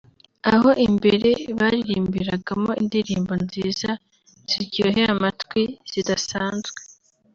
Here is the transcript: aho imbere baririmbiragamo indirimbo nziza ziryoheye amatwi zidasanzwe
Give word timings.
aho 0.53 0.69
imbere 0.87 1.29
baririmbiragamo 1.59 2.71
indirimbo 2.81 3.33
nziza 3.43 3.89
ziryoheye 4.51 5.09
amatwi 5.15 5.61
zidasanzwe 5.91 6.79